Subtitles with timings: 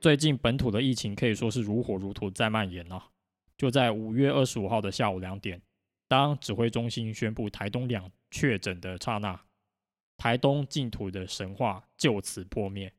[0.00, 3.08] 最近本土的疫情可以说是如火如荼在蔓延啊！
[3.58, 5.60] 就在五月二十五号的下午两点，
[6.08, 9.38] 当指挥中心宣布台东两确诊的刹那，
[10.16, 12.90] 台东净土的神话就此破灭。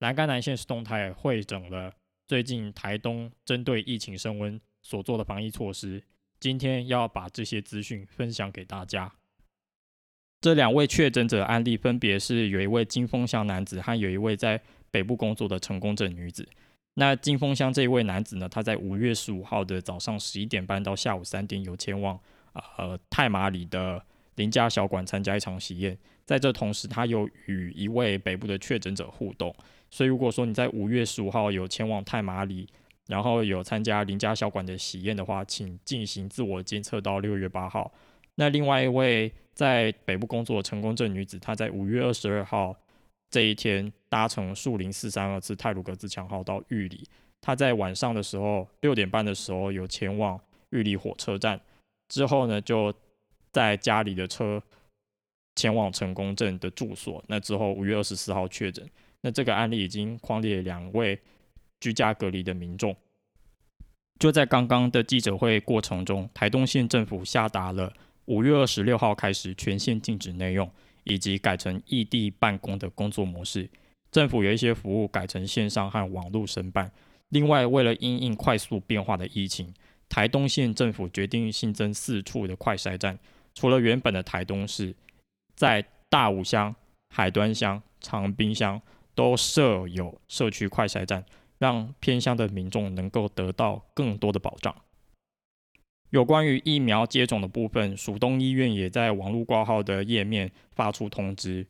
[0.00, 1.94] 南干南线是动态会整了
[2.26, 6.02] 最近台东针对疫情升温所做的防疫措施，
[6.38, 9.10] 今天要把这些资讯分享给大家。
[10.42, 16.48] 这两位确诊者案例分别是有一位金峰乡男子和有一位在北部工作的成功镇女子。
[16.94, 22.18] 那金峰乡这一位男子呢，他在五月十五号的早上十一点半到下午三点有前往
[22.76, 24.02] 呃太马里的
[24.34, 25.96] 林家小馆参加一场喜宴。
[26.24, 29.54] 在这同时，他又与一位北部的确诊者互动。
[29.90, 32.68] 所以如果说你在五月十五号有前往太马里，
[33.06, 37.92] 然后有参加林家小馆的喜宴的话，请进行自我监测到六月八号。
[38.34, 39.32] 那另外一位。
[39.52, 42.74] 在北部工作的成功镇女子，她在五月二十二号
[43.30, 47.06] 这一天搭乘树林四三二次泰鲁格自强号到玉里。
[47.40, 50.38] 他在晚上的时候六点半的时候有前往
[50.70, 51.58] 玉里火车站，
[52.08, 52.92] 之后呢就
[53.52, 54.62] 在家里的车
[55.56, 57.22] 前往成功镇的住所。
[57.28, 58.86] 那之后五月二十四号确诊。
[59.22, 61.18] 那这个案例已经框列两位
[61.78, 62.96] 居家隔离的民众。
[64.18, 67.92] 就在刚刚的记者会过程中，台东县政府下达了。
[68.26, 70.70] 五月二十六号开始全线禁止内用，
[71.04, 73.68] 以及改成异地办公的工作模式。
[74.10, 76.90] 政府有一些服务改成线上和网络申办。
[77.28, 79.72] 另外，为了因应快速变化的疫情，
[80.08, 83.18] 台东县政府决定新增四处的快筛站。
[83.54, 84.94] 除了原本的台东市，
[85.54, 86.74] 在大武乡、
[87.14, 88.80] 海端乡、长滨乡
[89.14, 91.24] 都设有社区快筛站，
[91.58, 94.74] 让偏乡的民众能够得到更多的保障。
[96.10, 101.64] 有关于疫苗接种的部分，蜀东医院也在网络挂号的页面发出通知，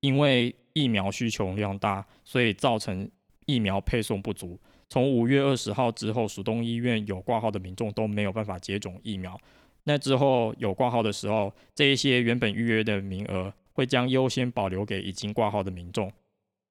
[0.00, 3.10] 因为疫苗需求量大，所以造成
[3.46, 4.58] 疫苗配送不足。
[4.90, 9.38] 从五月二十号之后，蜀东医院有挂号的民众都没有办法接种疫苗。
[9.84, 16.12] 那之后有挂号的时候，这一些原本预约的名额会将优先保留给已经挂号的民众。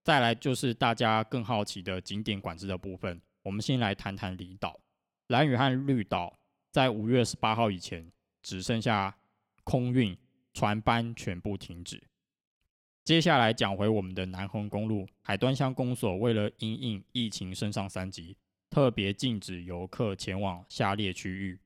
[0.04, 4.80] 再来就是大家更好奇的景点管制的部分，我们先来谈谈离岛，
[5.28, 6.32] 蓝屿和绿岛。
[6.78, 8.08] 在五月十八号以前，
[8.44, 9.18] 只剩下
[9.64, 10.16] 空运
[10.54, 12.00] 船班全部停止。
[13.04, 18.38] 接下来讲回我们的南横公路海端乡公所，为了因应疫情升上三级，
[18.70, 21.60] 特别禁止游客前往下列区域：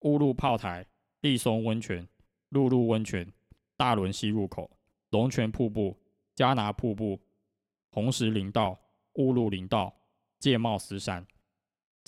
[0.00, 0.84] 乌路炮台、
[1.20, 2.08] 立松温泉、
[2.48, 3.32] 露露温泉、
[3.76, 4.68] 大轮溪入口、
[5.10, 5.96] 龙泉瀑布、
[6.34, 7.20] 加拿瀑布、
[7.90, 8.76] 红石林道、
[9.12, 9.94] 乌路林道、
[10.40, 11.24] 界茂斯山。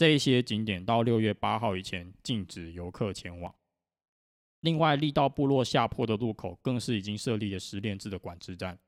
[0.00, 3.54] 这一些景点到六月八号以前禁止游客前往。
[4.60, 8.78] 另外，力道部落下坡的路口更是已经设立了十连制的管制站，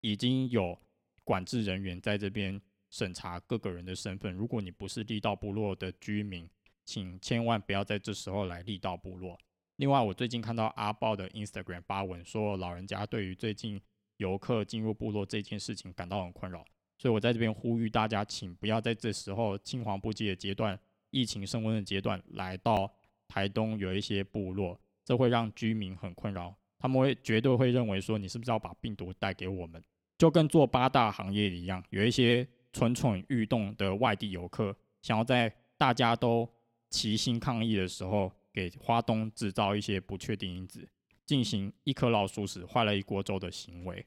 [0.00, 0.78] 已经有
[1.22, 2.58] 管制人员在这边
[2.88, 4.32] 审查各个人的身份。
[4.32, 6.48] 如果你不是力道部落的居民，
[6.86, 9.38] 请千万不要在这时候来力道部落。
[9.76, 13.78] 另外，我最近看到阿豹的 Instagram 发文说，老人家对于最近
[14.16, 16.64] 游客进入部落这件事情感到很困扰。
[16.96, 20.78] 所以我在这边呼吁大家，请不要在这时候青黄不接的阶段、
[21.10, 22.90] 疫情升温的阶段来到
[23.28, 26.54] 台东有一些部落，这会让居民很困扰。
[26.78, 29.82] 他们会绝对会认为说，你是不是要把病毒带给我们？
[30.18, 36.48] 就跟做八大行业一样，有一些蠢蠢欲动的外地游客，想要在大家都
[36.90, 40.88] 齐心抗疫的时候，给花东制造一些不确定因子，
[41.26, 44.06] 进行一颗老鼠屎坏了一锅粥的行为。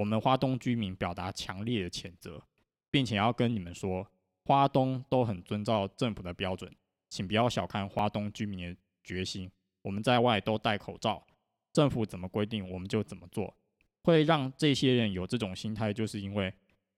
[0.00, 2.42] 我们花东居民表达强烈的谴责，
[2.90, 4.10] 并且要跟你们说，
[4.46, 6.74] 花东都很遵照政府的标准，
[7.10, 9.50] 请不要小看花东居民的决心。
[9.82, 11.26] 我们在外都戴口罩，
[11.70, 13.54] 政府怎么规定我们就怎么做。
[14.02, 16.50] 会让这些人有这种心态，就是因为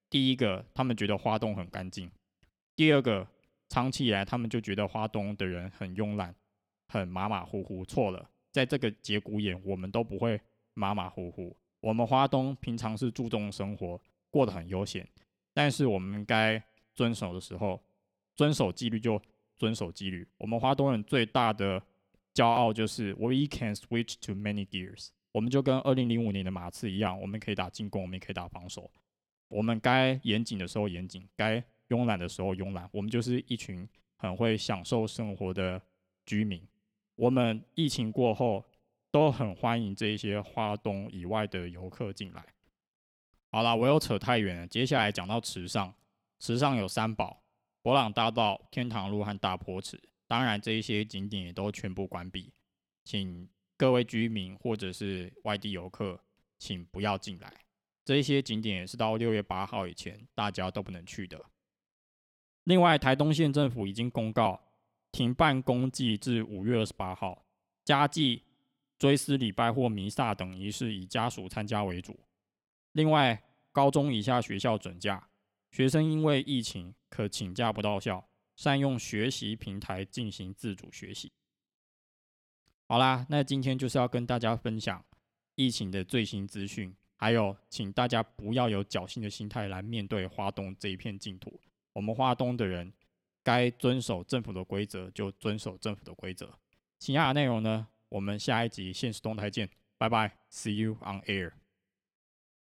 [0.09, 2.09] 第一个，他们觉得花东很干净；
[2.77, 3.27] 第二个，
[3.69, 6.33] 长期以来他们就觉得花东的人很慵懒、
[6.87, 7.85] 很马马虎虎。
[7.85, 10.41] 错了，在这个节骨眼，我们都不会
[10.75, 11.57] 马马虎虎。
[11.83, 14.01] 我们花东平常是注重生活，
[14.31, 15.07] 过得很悠闲，
[15.53, 16.63] 但是我们该
[16.95, 17.83] 遵守的时候，
[18.37, 19.21] 遵守纪律就
[19.57, 20.25] 遵守纪律。
[20.39, 21.83] 我们花东人最大的
[22.33, 25.09] 骄傲就是 we can switch to many gears。
[25.33, 28.89] 我们就跟二零零五年的马刺一样，我们可以打进攻，我们也可以打防守。
[29.49, 32.89] 我们该严谨的时候严谨，该慵懒的时候慵懒。
[32.93, 35.83] 我们就是一群很会享受生活的
[36.25, 36.63] 居民。
[37.17, 38.65] 我们疫情过后。
[39.13, 42.45] 都很欢迎这些花东以外的游客进来。
[43.51, 44.67] 好了，我又扯太远了。
[44.67, 45.95] 接下来讲到池上，
[46.41, 47.43] 池上有三宝：
[47.83, 50.01] 博朗大道、天堂路和大坡池。
[50.27, 52.51] 当然，这一些景点也都全部关闭，
[53.05, 56.19] 请各位居民或者是外地游客，
[56.59, 57.53] 请不要进来。
[58.07, 61.39] 这一些景点也是到六月八号以前，大家都不能去的。
[62.65, 64.59] 另外，台东县政府已经公告
[65.11, 67.45] 停办公祭至五月二十八号，
[67.85, 68.43] 家祭、
[69.03, 72.21] 追思礼拜或弥撒等仪式以家属参加为主。
[72.93, 75.29] 另外，高中以下学校准假，
[75.73, 81.33] 学生因为疫情可请假不到校，善用学习平台进行自主学习。
[82.87, 85.05] 好啦，那今天就是要跟大家分享
[85.57, 91.61] 疫情的最新资讯，还有请大家不要有侥幸的心态来面对花东这一片净土。
[91.93, 92.93] 我们花东的人
[93.43, 96.57] 该遵守政府的规则，就遵守政府的规则。
[97.01, 99.67] 其他的内容呢，我们下一集现实动态见，
[99.97, 101.62] 拜拜，See you on air。